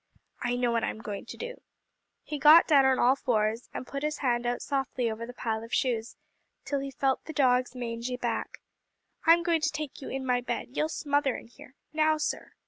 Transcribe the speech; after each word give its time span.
"I 0.41 0.55
know 0.55 0.71
what 0.71 0.83
I'm 0.83 0.97
going 0.97 1.27
to 1.27 1.37
do." 1.37 1.61
He 2.23 2.39
got 2.39 2.67
down 2.67 2.85
on 2.85 2.97
all 2.97 3.15
fours, 3.15 3.69
and 3.71 3.85
put 3.85 4.01
his 4.01 4.17
hand 4.17 4.47
out 4.47 4.63
softly 4.63 5.11
over 5.11 5.27
the 5.27 5.31
pile 5.35 5.63
of 5.63 5.71
shoes, 5.71 6.15
till 6.65 6.79
he 6.79 6.89
felt 6.89 7.25
the 7.25 7.33
dog's 7.33 7.75
mangy 7.75 8.17
back. 8.17 8.61
"I'm 9.27 9.43
going 9.43 9.61
to 9.61 9.71
take 9.71 10.01
you 10.01 10.09
in 10.09 10.25
my 10.25 10.41
bed; 10.41 10.69
you'll 10.75 10.89
smother 10.89 11.35
in 11.35 11.45
here. 11.45 11.75
Now, 11.93 12.17
sir!" 12.17 12.53